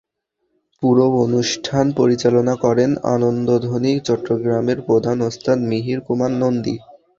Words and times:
পুরো 0.83 1.05
অনুষ্ঠান 1.17 1.85
পরিচালনা 1.99 2.53
করেন 2.63 2.91
আনন্দধ্বনি 3.13 3.93
চট্টগ্রামের 4.07 4.79
প্রধান 4.87 5.17
ওস্তাদ 5.21 5.57
মিহির 5.69 5.99
কুমার 6.07 6.31
নন্দী। 6.41 6.75